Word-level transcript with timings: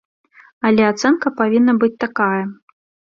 Але 0.69 0.87
ацэнка 0.91 1.31
павінна 1.41 1.75
быць 1.83 1.91
такая. 2.05 2.39